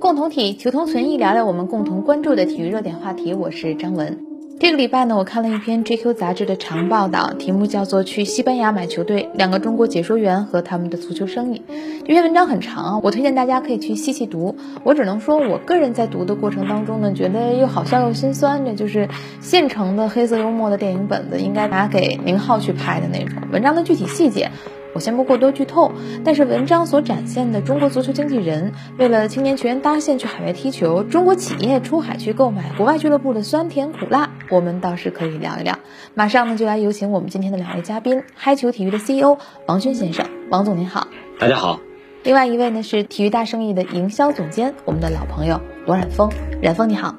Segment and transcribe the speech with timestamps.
[0.00, 3.34] 共同体求同存异，聊聊我们共同关注的体育热点话题。
[3.34, 4.18] 我是张文。
[4.58, 11.62] 这个礼拜呢，我看了一篇 GQ 杂志的长报道，题目叫做《去西班牙买球队：两个中国解说员和他们的足球生意》。
[12.00, 14.56] 这篇文章很长，我推荐大家可以去细细读。
[14.82, 18.64] 我只能说，我个人在读的过程当中呢，觉得又好笑又心酸。
[18.64, 19.08] 这就是
[19.40, 23.40] 现成的黑色幽默的电影本子，应该拿给宁浩去拍的那种。
[23.52, 24.50] 文章的具体细节。
[24.96, 25.92] 我先不过多剧透，
[26.24, 35.78] 但是文章所展现的中国足球经纪人为了青年球员搭线去海外踢球，中国企业出海去购买国外俱乐部的酸甜苦辣，我们倒是可以聊一聊。
[36.14, 41.08] 马上呢，就来有请我们今天的两位嘉宾，嗨球体育的 CEO 王军先生，王总您好。
[41.38, 41.78] 大家好。
[42.22, 46.30] 另外一位呢是体育大生意的营销总监，我们的老朋友罗冉峰，
[46.62, 47.16] 冉峰你好。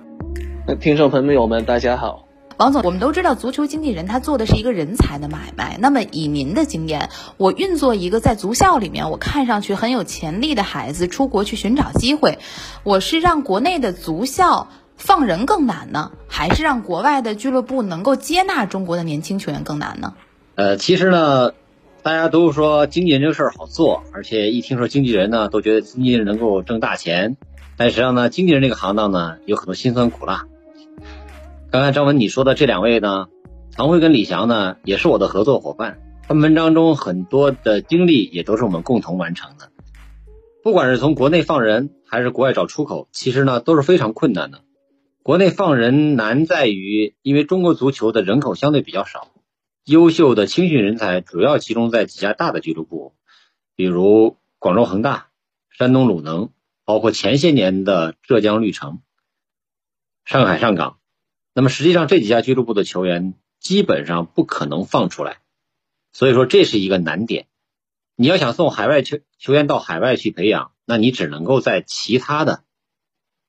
[0.80, 2.27] 听众朋友们大家好。
[2.58, 5.78] 王总，我们都知道足球经纪人他做的是一个人才的买卖。
[5.80, 12.40] 那么以您的经验，我运作一个在足校里面我看上去很有潜力的孩子出国去寻找机会，
[12.82, 20.16] 我是让国内的足校放人更难呢，还是让国外的俱乐部能够接纳中国的年轻球员更难呢？
[20.56, 21.52] 呃，其实呢，
[22.02, 27.38] 大家都说经纪人这个事儿好做，而且一听说经纪人呢，都觉得经纪人能够挣大钱。
[27.78, 30.46] 但实际上呢，经纪人这个行当呢，有很多辛酸苦辣。
[31.70, 33.28] 刚才张文你说的这两位呢，
[33.74, 36.00] 唐辉跟李翔呢，也是我的合作伙伴。
[36.26, 39.70] 他们文章中很多的经历也都是我们共同完成的。
[40.64, 44.62] 不管是从国内放人，还是国外找出口，其实呢都是非常困难的。
[45.24, 49.28] 国内放人难在于，因为中国足球的人口相对比较少，
[49.84, 53.14] 优秀的青训人才主要集中在几家大的俱乐部，
[53.76, 55.28] 比如广州恒大、
[55.70, 56.50] 山东鲁能，
[56.86, 59.00] 包括前些年的浙江绿城、
[60.24, 60.97] 上海上港。
[61.58, 65.40] 那么实际上这几家俱乐部的球员基本上不可能放出来，
[66.14, 67.48] 所以说这是一个难点。
[68.16, 72.64] 你要想送海外球球员到海外去培养，那你只能够在其他的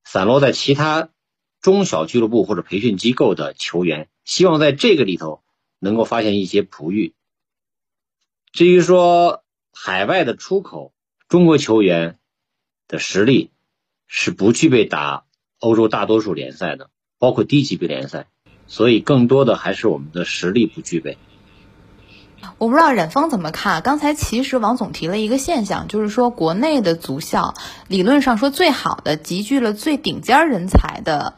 [0.04, 1.10] 散落在其他
[1.60, 5.42] 中小俱乐部或者培训机构的球员，希望在这个里头
[5.78, 7.14] 能够发现一些璞玉。
[8.52, 10.94] 至于说海外的出口，
[11.28, 12.18] 中国球员
[12.86, 13.50] 的实力
[14.06, 15.26] 是不具备打
[15.58, 16.88] 欧洲大多数联赛的。
[17.18, 18.26] 包括低级别联赛，
[18.66, 21.18] 所以更多的还是我们的实力不具备。
[22.58, 23.82] 我不知道冉峰怎么看。
[23.82, 27.54] 刚才其实王总提了一个现象，就是说国内的足校
[27.88, 31.34] 理论上说最好的集聚了最顶尖人才的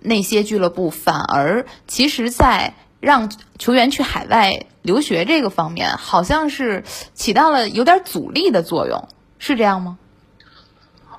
[0.00, 6.82] 那些俱乐部，反而其实在让球员去海外留学这个方面，好像是
[7.14, 9.08] 起到了有点阻力的作用，
[9.38, 9.98] 是这样吗？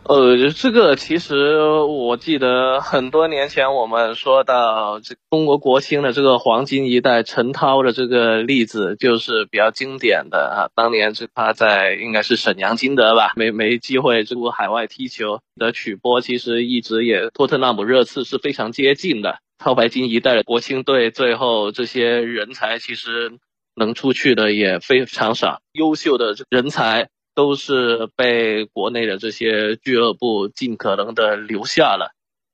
[0.06, 10.68] 呃，这个其实我记得很多年前我们说到这中国国青的这个黄金一代陈涛的这个例子，就是比较经典的啊。
[10.75, 19.40] 当年是他在应该是沈阳金德吧， 没没机会出国海外踢球的曲波，其实一直也托特纳姆热刺是非常接近的。
[19.64, 23.38] 超白金一代的国青队，最后这些人才其实
[23.74, 27.08] 能出去的也非常少，优秀的人才。
[27.35, 32.11] 都是被国内的这些俱乐部尽可能的留下了，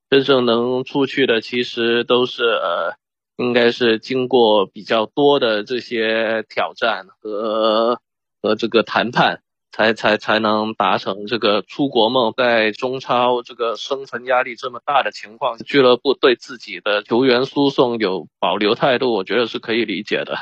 [0.09, 2.95] 真正能出去的其实都是呃，
[3.37, 7.99] 应该是经过比较多的这些挑战和
[8.41, 9.41] 和这个谈判，
[9.71, 12.33] 才才才能达成这个出国梦。
[12.35, 20.37] 在中超这个生存压力这么大的情况，俱乐部对自己的球员输送有保留态度，我觉得是可以理解的。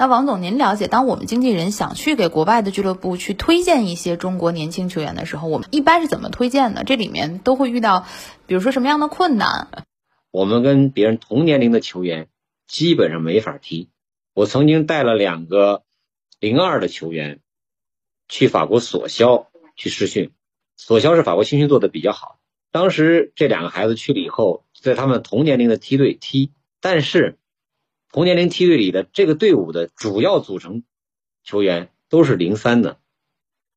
[0.00, 6.84] 那王总，您了解，当我们经纪人想去给国外的俱乐部去推荐一些中国年轻球员的时候，我们一般是怎么推荐的？
[6.84, 8.06] 这里面都会遇到，
[8.46, 9.68] 比如说什么样的困难？
[10.30, 12.28] 我们跟别人同年龄的球员
[12.66, 13.90] 基本上没法踢。
[14.32, 15.82] 我曾经带了两个
[16.38, 17.40] 零二的球员
[18.26, 20.30] 去法国索肖去试训，
[20.78, 22.38] 索肖是法国青训做的比较好。
[22.72, 27.36] 当时这两个孩子去了以后，在他们同年龄的梯队踢，但是。
[28.12, 30.82] 同年龄梯队里的这个队伍的主要组成
[31.44, 32.98] 球员都是零三的，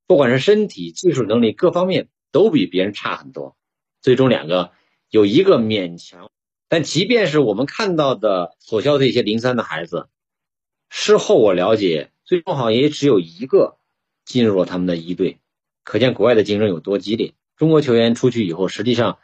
[0.08, 3.56] 不管是身体、技术能力各方面都比别人差很多。
[4.02, 4.72] 最终两个
[5.12, 6.32] 有一个勉强，
[6.68, 10.10] 但即便是我们看到的所教的一些零三的孩子，
[10.90, 13.78] 事后我了解，最终好像也只有一个
[14.26, 15.38] 进入了他们的一队。
[15.84, 17.36] 可见国外的竞争有多激烈。
[17.56, 19.20] 中国球员出去以后，实际上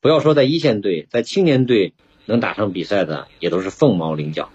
[0.00, 1.92] 不要说在一线队，在青年队。
[2.28, 4.52] 能打上比赛的也都是凤毛麟角。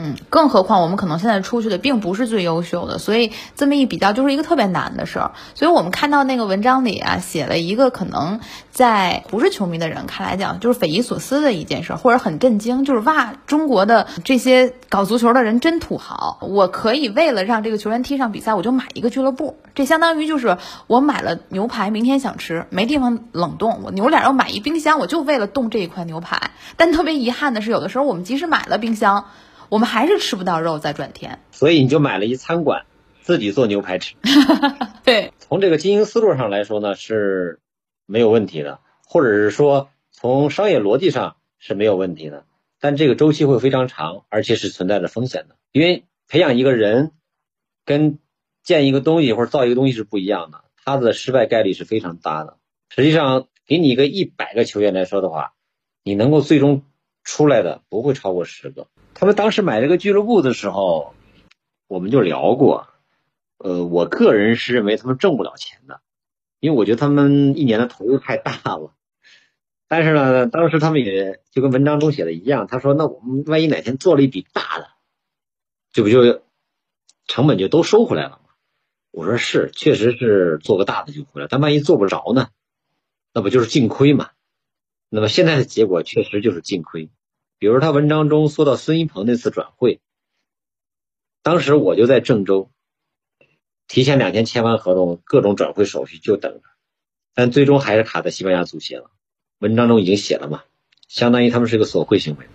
[0.00, 5.32] 嗯，更何况我们可能现在出去的并不是最优秀的，所以这么一比较就是一个特别难的事儿。
[5.56, 8.38] 所以我们看到那个文章里啊，写了一个可能
[8.70, 26.52] 在不是球迷的人看来讲就是匪夷所思的一件事，或者很震惊，就是哇，中国的这些搞足球的人真土豪，我可以为了让这个球员踢上比赛，我就买一个俱乐部，这相当于就是我买了牛排，明天想吃没地方冷冻，我扭脸要买一冰箱，我就为了冻这一块牛排。
[26.76, 29.24] 但特别遗憾的是，有的时候我们即使买了冰箱。
[29.68, 32.86] 我们还是吃不到肉，再转天，所以你就买了一餐馆，
[33.20, 34.14] 自己做牛排吃。
[35.04, 37.60] 对，从这个经营思路上来说呢，是
[38.06, 42.44] 没有问题的，或者是说从商业逻辑上是没有问题的，
[42.80, 45.56] 但这个周期会非常长，而且是存在着风险的。
[45.72, 47.12] 因为培养一个人
[47.84, 48.18] 跟
[48.62, 52.56] 建一个东西或者造一个东西是不一样的，它的失败概率是非常大的。
[52.88, 55.52] 实际上，给你一个一百个球员来说的话，
[56.02, 56.84] 你能够最终
[57.22, 58.86] 出来的不会超过十个。
[59.20, 61.12] 他们当时买这个俱乐部的时候，
[61.88, 62.86] 我们就聊过。
[63.56, 66.00] 呃，我个人是认为他们挣不了钱的，
[66.60, 68.94] 因为我觉得他们一年的投入太大了。
[69.88, 74.86] 但是呢，当时他们也就跟文章中写的一样，他说：“那我们万一哪天做了一笔大的，
[75.90, 76.42] 这不就
[77.26, 78.40] 成本就都收回来了吗？”
[79.10, 82.50] 我说：“是，确实是做个大的就回来，但万一做不着呢？
[83.34, 84.30] 那不就是净亏嘛？
[85.08, 87.10] 那么现在的结果确实就是净亏。”
[87.58, 90.00] 比如他文章中说到孙一鹏那次转会，
[91.42, 92.70] 当时我就在郑州，
[93.88, 96.62] 提前两天签完合同，各种转会手续就等着，
[97.34, 99.10] 但最终还是卡在西班牙足协了。
[99.58, 100.62] 文章中已经写了嘛，
[101.08, 102.46] 相当于他们是个索贿行为。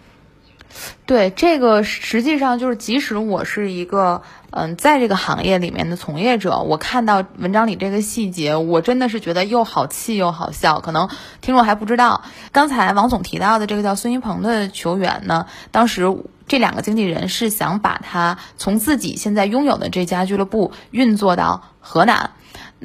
[1.05, 4.21] 对，这个实际上就是，即使我是一个
[4.51, 10.79] 嗯，在这个行业里面的从业者，我看到文章里这个细节，我真的是觉得又好气又好笑。
[10.79, 11.09] 可能
[11.41, 16.15] 听众还不知道，刚才王总提到的这个叫孙一鹏的球员呢，当时
[16.47, 22.31] 这两个经纪人是想把他从自己现在拥有的这家俱乐部运作到河南。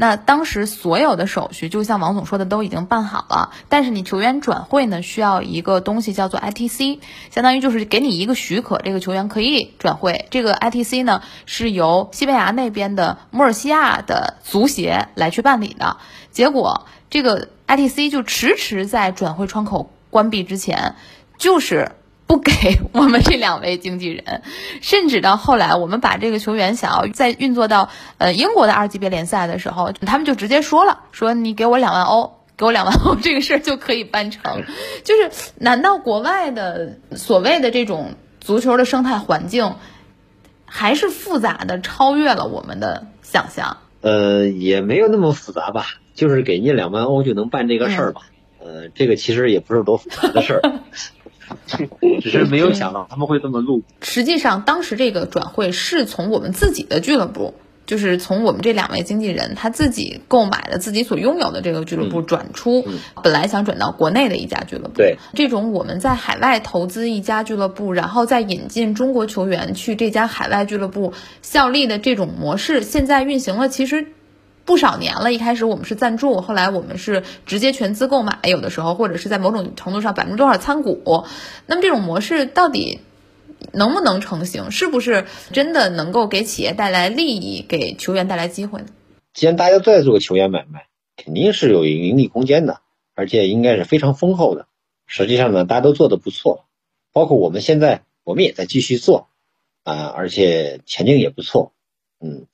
[0.01, 3.51] 那当时所有的手续，就像王总说的，都已经办好了。
[3.69, 7.01] 但是你球员转会呢，需要一个东西叫做 ITC，
[7.33, 10.27] 相当于就是给你一个许可，这个球员可以转会。
[10.31, 15.97] 这个 ITC 呢，是由西班牙那边的穆尔西亚的足协来去办理的。
[16.31, 20.95] 结果这个 ITC 就迟迟在转会窗口关闭之前，
[21.39, 21.91] 就是。
[22.29, 24.43] 不给我们这两位经纪人，
[24.83, 27.89] 甚至到后来，我们把这个球员想要再运作到
[28.19, 34.63] 呃英国的二级别联赛的时候，他们就直接说了，说你给我两万欧，给我两万欧， 这个事儿就可以办成。
[35.05, 39.77] 就是难道国外的所谓的这种足球的生态环境，
[40.67, 43.79] 还是复杂的，超越了我们的想象？
[44.03, 48.21] 呃，也没有那么复杂吧，就是给你两万欧就能办这个事儿吧。
[48.61, 50.61] 呃，这个其实也不是多复杂的事儿。
[52.23, 53.83] 只是没有想到他们会这么录。
[54.01, 57.55] 实际上，当时这个转会是从我们自己的俱乐部，
[57.87, 62.87] 就是从我们这两位经纪人他自己购买的自己所拥有的这个俱乐部转出，
[63.23, 64.95] 本来想转到国内的一家俱乐部。
[64.95, 71.13] 对，这种我们在海外投资一家俱乐部，然后再引进中国球员去这家海外俱乐部
[71.43, 74.09] 效力的这种模式，现在运行了，其实。
[74.69, 81.25] 不少年了，一开始我们是赞助，后来我们是直接全资购买，有的时候或者是在某种程度上百分之多少参股。
[81.65, 83.01] 那么这种模式到底
[83.73, 84.71] 能不能成型？
[84.71, 85.25] 是不是
[85.55, 88.89] 真的能够给企业带来利益，给球员带来机会呢？
[89.33, 92.83] 既然大家都在做球员买卖，肯定是有盈利空间的，
[93.15, 94.67] 而且应该是非常丰厚的。
[95.07, 96.67] 实际上呢，大家都做的不错，
[97.15, 99.29] 包括我们现在我们也在继续做
[99.85, 101.73] 啊，而且前景也不错。
[102.21, 102.45] 嗯，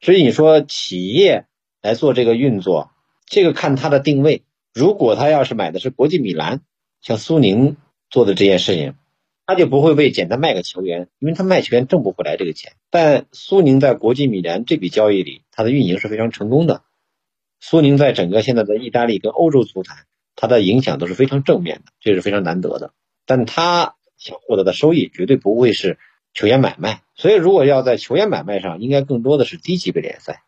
[0.00, 1.44] 所以你说企业。
[1.88, 2.90] 来做这个运作，
[3.24, 4.42] 这个看他的定位。
[4.74, 6.60] 如果他要是买的是国际米兰，
[7.00, 7.78] 像苏宁
[8.10, 8.94] 做的这件事情，
[9.46, 12.72] 他就不会为简单卖个球员，因为他卖球员挣不回来这个钱。
[12.90, 16.82] 但苏宁在国际米兰这笔交易里，它的运营是非常成功的。
[17.58, 20.04] 苏宁在整个现在的意大利跟欧洲足坛，
[20.36, 22.92] 它的影响都是非常正面的，这是非常难得的。
[23.24, 25.96] 但他想获得的收益绝对不会是
[26.34, 30.42] 球员买卖，所以如果要在球员买卖上，应该更多的是低级别联赛。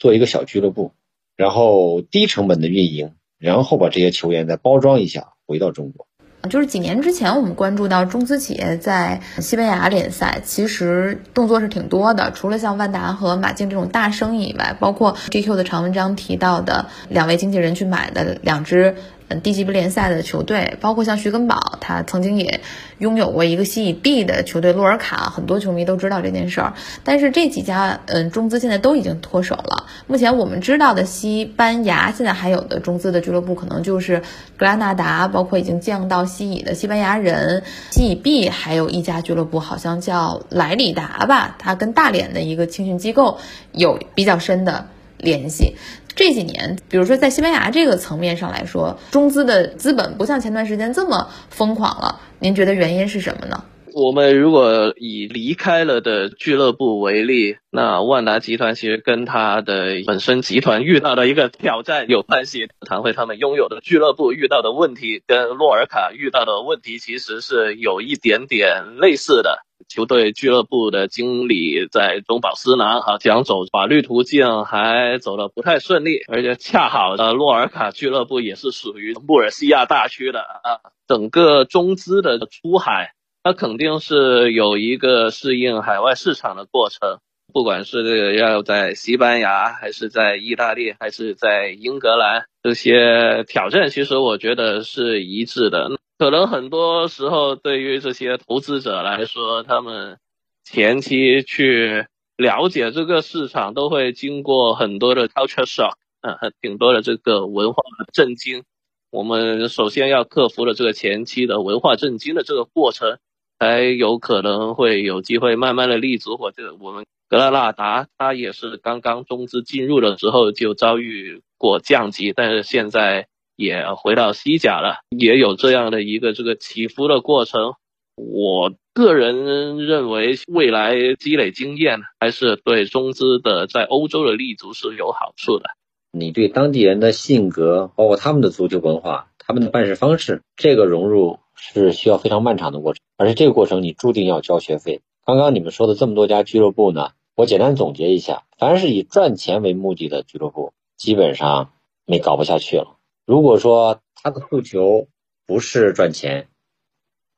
[0.00, 0.92] 做一个小俱乐部，
[1.36, 6.06] 然后低成本的运营，然后把这些球员再包装一下，回到中国。
[6.48, 12.32] 就是几年之前，我们关注到中资企业在西班牙联赛，其实动作是挺多的。
[12.32, 18.96] 除了像万达和马竞这种大生意以外，包括 GQ 的长文章提到的两位经纪人去买的两只
[19.30, 22.60] 嗯低级别联赛的球队，包括像徐根宝，他曾经也
[22.98, 26.74] 拥有过一个西乙 B 的球队洛尔卡，很多球迷都知道这件事儿。
[27.04, 29.86] 但是这几家嗯中资现在都已经脱手了。
[30.08, 34.22] 目前我们知道的西班牙现在还有的中资的俱乐部，可能就是
[34.56, 43.38] 格拉纳达，包括已经降到西乙的西班牙人，西乙 B 还有一家俱乐部好像叫莱里达吧，它跟大连的一个青训机构
[43.70, 44.86] 有比较深的。
[45.22, 45.74] 联系
[46.16, 52.20] 这几年，比如说在西班牙这个层面上来说，中资的资本不像前段时间这么疯狂了。
[52.38, 53.64] 您觉得原因是什么呢？
[53.92, 62.68] 我们如果以离开了的俱乐部为例，那万达集团其实跟它的本身集团遇到的一个挑战有关系。
[62.86, 69.64] 唐会他们拥有的俱乐部遇到的问题，跟洛尔卡遇到的问题其实是有一点点类似的。
[69.90, 80.78] 球队俱乐部的经理在中饱私囊，哈，想走法律途径还走得不太顺利，而且恰好的洛尔卡俱乐部也是属于穆尔西亚大区的啊，
[81.08, 87.18] 整个中资的出海，它肯定是有一个适应海外市场的过程，
[87.52, 95.90] 不管是要在西班牙，还是在意大利，还是在英格兰，这些挑战其实我觉得是一致的。
[96.20, 100.18] 可能很多时候，对于这些投资者来说，他们
[100.62, 102.04] 前期去
[102.36, 108.64] 了解这个市场，都会经过很多的 culture shock，嗯，挺多的这个文化震惊。
[109.10, 113.16] 我们首先要克服了这个前期的文化震惊的这个过程，
[113.58, 116.36] 才有可能会有机会慢慢的立足。
[116.36, 123.26] 或者我们格拉纳达，他也是刚刚中资进入了之后就遭遇过降级，但是现在。
[123.60, 127.74] 也回到西甲了，也有这样的一个这个起伏的过程。
[128.16, 135.64] 我个人认为，未来积累经验还是对中资的在欧洲的立足是有好处的。
[136.10, 145.02] 你对当地人的性格，包括他们的足球文化、他们的办事方式，这个融入是需要非常漫长的过程，而且这个过程你注定要交学费。
[145.26, 151.72] 刚刚你们说的这么多家俱乐部呢，我简单总结一下：凡是以赚钱为目的的俱乐部，基本上
[152.06, 152.96] 你搞不下去了。
[153.30, 155.06] 如果说他的诉求
[155.46, 156.48] 不是赚钱，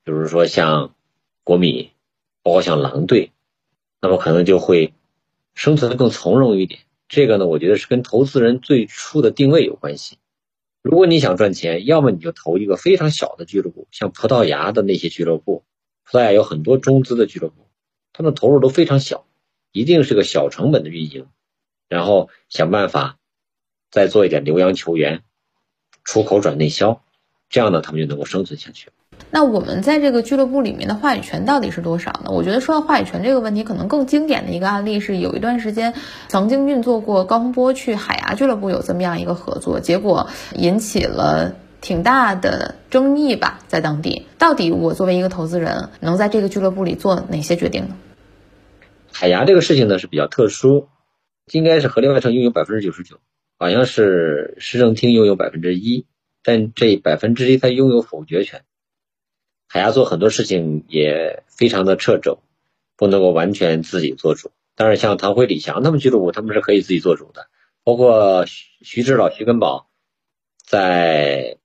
[0.05, 0.95] 比如说像
[1.45, 1.91] 国米，
[2.43, 3.31] 包括像狼队，
[4.01, 4.95] 那么可能就会
[5.53, 6.81] 生存的更从容一点。
[7.11, 10.17] 这个呢，我觉得是跟投资人最初的定位有关系。
[10.81, 15.63] 如果你想赚钱，要么你就投一个非常小的俱乐部，像葡萄牙的那些俱乐部，
[16.05, 17.69] 葡萄牙有很多中资的俱乐部，
[18.15, 19.27] 他们投入都非常小，
[19.73, 21.27] 一定是个小成本的运营，
[21.87, 23.19] 然后想办法
[23.91, 25.23] 再做一点留洋球员。
[26.05, 27.03] 出口转内销，
[27.49, 28.91] 这样呢，他们就能够生存下去。
[29.31, 32.31] 那我们在这个俱乐部里面的话语权到底是多少呢？
[32.31, 35.95] 我觉得说到话语权这个问题，可能更经典的一个案例是，有一段时间
[36.29, 44.27] 曾经运作过高洪波去海牙俱乐部有这么样一个合作，结果引起了挺大的争议吧，在当地。
[44.39, 47.97] 到底我作为一个投资人，能在这个俱乐部里做哪些决定呢？
[49.13, 50.89] 海牙这个事情呢是比较特殊，
[51.53, 53.19] 应该是合另外城拥有百分之九十九。
[53.63, 56.05] 好像是市政厅拥有百分之一，
[56.43, 58.65] 但这百分之一他拥有否决权。
[59.69, 62.41] 海牙做很多事情也非常的掣肘，
[62.97, 64.51] 不能够完全自己做主。
[64.75, 67.47] 但是像唐辉、李翔他们俱乐部，他们是可以自己做主的。
[67.85, 69.87] 包括徐徐指导、徐根宝
[70.67, 71.59] 在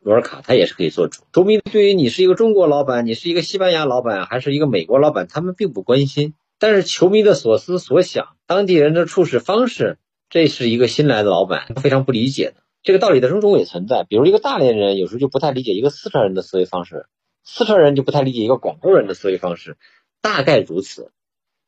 [0.00, 1.24] 罗尔卡，他也是可以做主。
[1.32, 6.34] 球迷对于你是一个中国老板，你是一个西班牙老板，还是一个美国老板，他们并不关心。
[6.60, 9.98] 但是球迷的所思所想，当地人的处事方式。
[10.28, 14.04] 这是一个新来的老板非常不理解的这个道理，在中中也存在。
[14.04, 17.06] 比如一个大连人有时候就不太理解一个四川人的思维方式，
[17.44, 19.76] 四川人就不太理解一个广东人的思维方式，
[20.20, 21.12] 大概如此。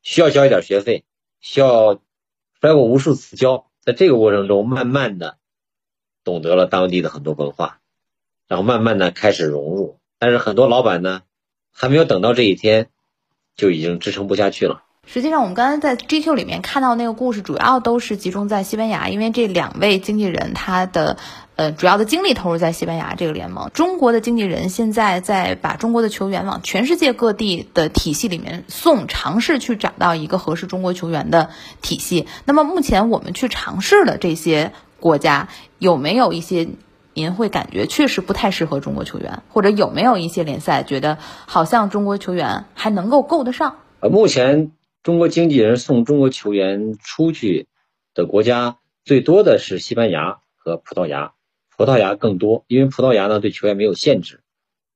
[0.03, 1.05] 需要交一点学费，
[1.41, 2.01] 需要
[2.61, 5.39] 摔过无数次跤，在这个过程中，慢慢的
[6.23, 7.81] 懂得了当地的很多文化，
[8.47, 9.99] 然后慢慢的开始融入。
[10.19, 11.23] 但是很多老板呢，
[11.73, 12.91] 还没有等到这一天，
[13.57, 14.85] 就已经支撑不下去了。
[15.11, 21.17] 实际上，我们刚才在 GQ 里面看到那个故事，主要都是集中在西班牙，因为这两位经纪人他的
[21.57, 23.71] 呃主要的精力投入在西班牙这个联盟。
[23.73, 31.49] 中国的经纪人现在在把中国的球员往全世界各地的体系里面送，尝试去找到一个合适中国球员的
[31.81, 32.27] 体系。
[32.45, 35.49] 那么目前我们去尝试的这些国家，
[35.79, 36.69] 有没有一些
[37.15, 43.77] 您会感觉确实不太适合中国球员，或者有没有一些联赛觉得好像中国球员还能够够得上？
[44.01, 44.73] 呃，目前。
[45.09, 47.67] 中国经纪人送中国球员出去
[48.13, 51.33] 的国家最多的是西班牙和葡萄牙，
[51.75, 54.43] 葡萄牙更多，因为葡萄牙呢对球员没有限制，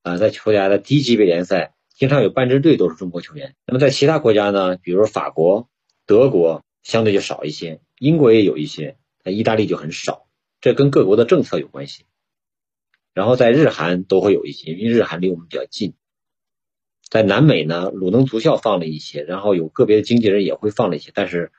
[0.03, 3.55] 啊，在葡萄牙的低级别联赛经常有半支队都是中国球员。
[3.65, 5.67] 那么在其他国家呢，比如法国、
[6.05, 10.27] 德国相对就少一些，英国也有一些，那意大利就很少，
[10.61, 12.05] 这跟各国的政策有关系。
[13.15, 15.95] 然后在日韩都会有一些，因为日韩离我们比较近。
[17.13, 21.51] 在南美呢，鲁能足校放了一些，然后有个别的经纪人也会放了一些，但是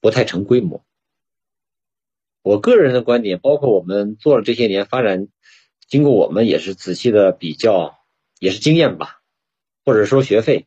[0.00, 0.84] 不太成规模。
[2.42, 5.28] 我个人的观点，包括我们做了这些年发展，
[5.86, 8.00] 经过我们也是仔细的比较，
[8.40, 9.20] 也是经验吧，
[9.84, 10.66] 或者说学费。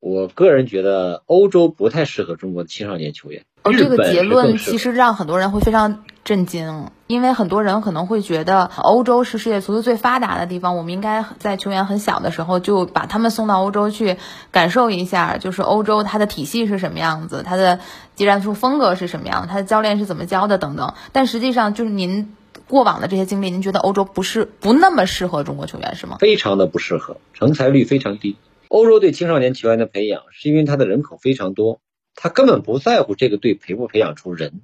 [0.00, 3.46] 我个人觉得欧洲不太适合中国的青少年球员。
[3.66, 14.16] 而这个结论其实让很多人会非常震惊，因为很多人可能会觉得欧洲是世界足球最发达的地方，我们应该在球员很小的时候就把他们送到欧洲去
[14.50, 17.80] 感受一下，就是欧洲它的体系是什么样子，它的
[18.14, 20.94] 技战术风格是什么样，它的教练是怎么教的等等。
[21.12, 22.34] 但实际上，就是您
[22.66, 26.16] 过往的这些经历，您觉得欧洲不是不那么适合中国球员是吗？
[26.18, 28.36] 非常的不适合，成才率非常低。
[28.68, 31.78] 欧洲对青少年球员的培养，是因为它的人口非常多。
[32.16, 34.62] 他根本不在乎这个队培不培养出人，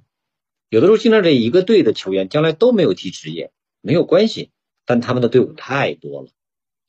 [0.67, 4.51] 有的时候经常这一个队的球员将来都没有踢职业，没有关系，
[4.85, 6.29] 但他们的队伍太多了，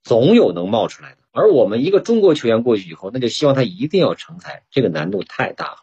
[0.02, 1.18] 总有能冒出来的。
[1.30, 5.76] 而我们一个中国球员过去以后，那就希望他一定要成才，这个难度太大了。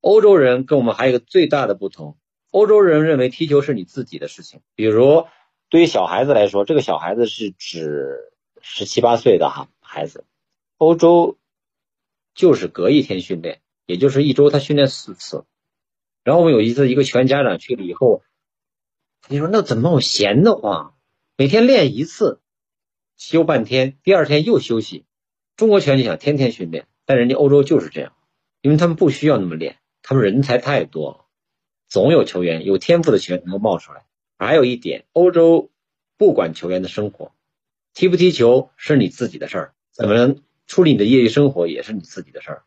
[0.00, 2.16] 欧洲人跟我们还有一个最大的不同，
[2.50, 5.26] 欧洲人认为踢球是你自己的事情，比如
[5.70, 10.24] 对于小孩子来说，这个小孩子是指十七八岁的哈孩子，
[10.76, 11.36] 欧洲
[12.34, 13.60] 就是隔一天训练。
[13.88, 15.46] 也就是一周他训练四次，
[16.22, 18.22] 然后我们有一次一个球员家长去了以后，
[19.22, 20.94] 他就说那怎么我闲得慌？
[21.38, 22.42] 每天练一次，
[23.16, 25.06] 休半天，第二天又休息。
[25.56, 28.12] 中国球员就想天天训练，但人家欧洲就是这样，
[28.60, 31.24] 因为他们不需要那么练，他们人才太多了，
[31.88, 34.04] 总有球员有天赋的球员能够冒出来。
[34.36, 35.70] 还有一点，欧洲
[36.18, 37.32] 不管球员的生活，
[37.94, 42.64] 踢不踢球是你自己的事儿，怎么处理你的业余生活也是你自己的事儿。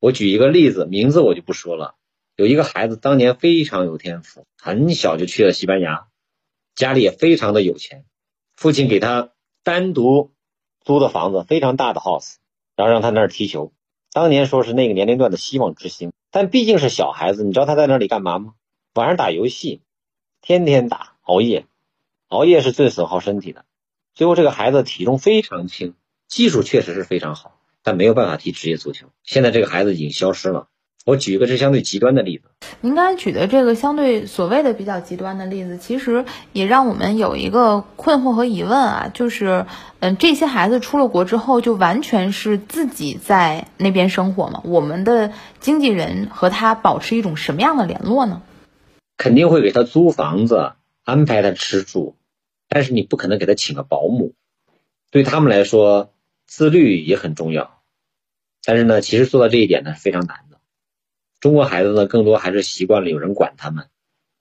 [0.00, 1.96] 我举一个例子，名字我就不说了。
[2.36, 6.06] 有一个孩子当年非常有天赋，很小就去了西班牙，
[6.76, 8.04] 家里也非常的有钱，
[8.54, 9.32] 父亲给他
[9.64, 10.32] 单独
[10.84, 12.36] 租的房子，非常大的 house，
[12.76, 13.72] 然后让他那儿踢球。
[14.12, 18.54] 当年说是那个年龄段的希望之星，但毕竟是小孩子，你知道他在那里干嘛吗？
[18.94, 19.82] 晚上打游戏，
[20.40, 21.66] 天天打，熬夜，
[22.28, 23.64] 熬夜是最损耗身体的。
[24.14, 25.94] 最后这个孩子体重非常轻，
[26.28, 27.57] 技术确实是非常好。
[27.88, 29.06] 但没有办法踢职业足球。
[29.24, 30.68] 现在这个孩子已经消失了。
[31.06, 32.50] 我举一个这相对极端的例子。
[32.82, 39.64] 您刚才举的这个相对所谓的比较极端的例子，其实也让我们有一个困惑和疑问啊，就是，
[40.00, 44.60] 嗯，这些孩子出了国之后，就完全是自己在那边生活吗？
[44.66, 48.42] 我们的经纪人和他保持一种什么样的联络呢？
[49.16, 50.72] 肯定会给他租房子，
[51.04, 52.16] 安排他吃住，
[52.68, 54.34] 但是你不可能给他请个保姆。
[55.10, 56.12] 对他们来说。
[56.50, 57.77] 自律也很重要，
[58.68, 60.60] 但是呢，其实做到这一点呢是非常难的。
[61.40, 63.86] 中国孩子呢，更多还是习惯了有人管他们，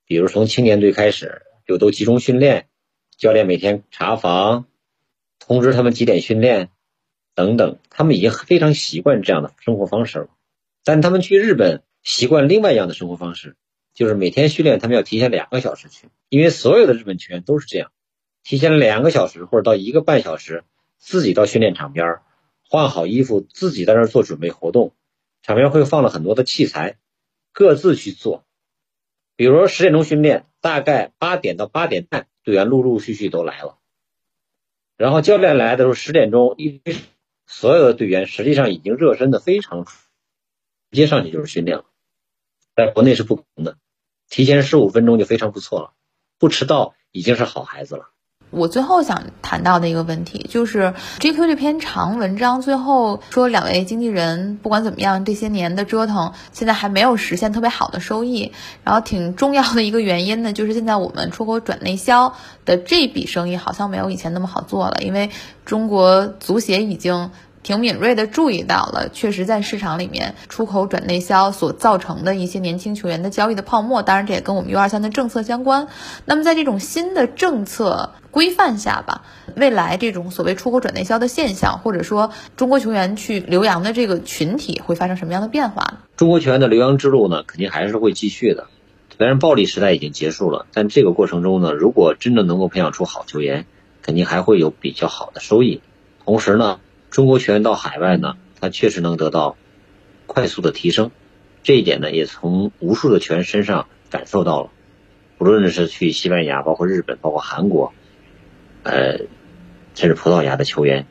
[0.06, 2.68] 比如从青年队开始就都集中训练，
[3.18, 4.66] 教练每天查房，
[5.40, 6.72] 通知他们几点训练
[7.36, 10.28] 等等，他们已经非常习惯这样的生活方式了。
[10.84, 13.56] 但他们去日本习惯另外一样的生活方式，
[13.94, 17.94] 就是每天训练他们要提前两个小时去，因为所有的日本球员都是这样，
[18.44, 20.66] 提前两个小时或者到一个半小时。
[21.00, 22.24] 自己到训练场边儿
[22.70, 24.94] 换好衣服，自己在那儿做准备活动。
[25.42, 26.98] 场边会放了很多的器材，
[27.54, 28.44] 各自去做。
[29.38, 33.78] 比如十点钟训练，大概八点到八点半，队员陆陆续续都来了。
[34.98, 36.82] 然后教练来的时候十点钟，一
[37.46, 39.94] 所有的队员实际上已经热身的非常，直
[40.92, 41.86] 接上去就是训练了。
[42.76, 43.78] 在国内是不可能的，
[44.28, 45.94] 提前十五分钟就非常不错了，
[46.38, 48.10] 不迟到已经是好孩子了。
[48.50, 58.52] 我最后想谈到的一个问题就是 GQ 这篇长文章最后说，两位经纪人不管怎么样，这些年的折腾，现在还没有实现特别好的收益。
[58.84, 62.34] 然后挺重要的一个原因呢，就是现在我们出口转内销
[62.66, 65.30] 的这笔生意好像没有以前那么好做了，因为
[65.66, 67.32] 中国足协已经。
[67.68, 75.90] 挺敏锐的注意到了，确实在市场里面出口转内销所造成的一些年轻球员的交易的泡沫，当然这也跟我们 U 二三的政策相关。
[76.24, 85.98] 那么在这种新的政策规范下吧，未来这种所谓出口转内销的现象，或者说中国球员去留洋的这个群体会发生什么样的变化呢？
[86.16, 88.68] 中国球员的留洋之路呢，肯定还是会继续的。
[89.18, 93.66] 虽然暴力时代已经结束了，但这个过程中呢，如果真的能够培养出好球员，
[94.02, 95.82] 肯定还会有比较好的收益。
[96.24, 96.80] 同时呢。
[97.10, 99.58] 中国球员到海外呢，他确实能得到
[100.26, 101.12] 快速的提升，
[101.64, 104.70] 这一点呢，也从无数的球员身上感受到了。
[105.38, 107.94] 不论是去西班牙，包括日本，包括韩国，
[108.84, 109.20] 呃，
[109.96, 111.06] 甚至葡萄牙的球员，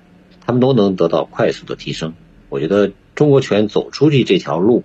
[0.45, 2.15] 他们都能得到快速的提升。
[2.49, 4.85] 我觉得中国球员走出去这条路，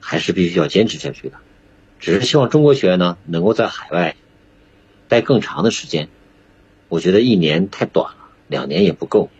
[0.00, 1.36] 还是必须要坚持下去的。
[2.00, 4.16] 只是希望中国球员呢，能够在海外
[5.08, 6.08] 待更长的时间，
[6.88, 9.30] 我觉得一年太短了，两年也不够。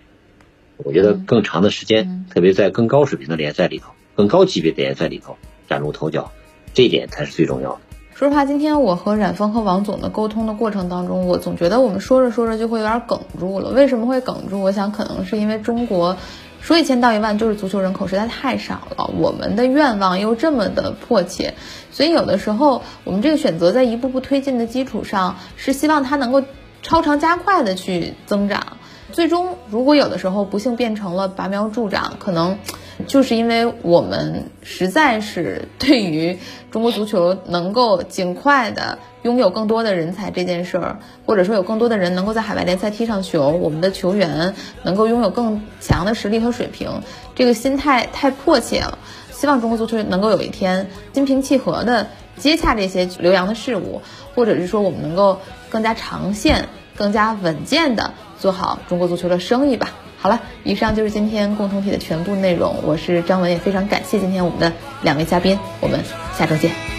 [0.84, 5.36] 我觉得更长的时间，特别在更高水平的联赛里头、更高级别的联赛里头
[5.68, 6.30] 崭露头角，
[6.72, 7.80] 这一点才是最重要的。
[8.14, 13.70] 说实话，今天我和冉峰和王总的沟通的过程当中，我总觉得我们说着说着就会有点哽住了。
[13.70, 14.60] 为什么会哽住？
[14.60, 16.16] 我想可能是因为中国
[16.60, 21.54] 说一千道一万，就是足球人口实在太少了，我们的愿望又这么的迫切，
[21.92, 26.42] 所以有的时候我们这个选择在一步步推进的基础上，是希望它能够
[26.82, 28.78] 超常加快的去增长。
[29.12, 32.58] 最终，如果有的时候不幸变成了拔苗助长，可能
[33.06, 36.38] 就是因为我们实在是对于
[36.70, 47.02] 中国足球能够尽快的拥有更多的人才这件事儿，或者说有更多的人能够在海外联赛踢上球，我们的球员能够拥有更强的实力和水平，
[47.34, 48.98] 这个心态太迫切了。
[49.32, 54.02] 希望中国足球能够有一天心平气和的接洽这些留洋的事物，
[54.34, 55.38] 或者是说我们能够
[55.70, 58.12] 更加长线、更加稳健的。
[58.38, 59.90] 做好中国足球的生意吧。
[60.20, 62.74] 好了，以上就是今天共同体的全部内容。
[62.84, 64.72] 我是张文，也非常感谢今天我们的
[65.02, 65.58] 两位嘉宾。
[65.80, 66.00] 我们
[66.36, 66.97] 下周见。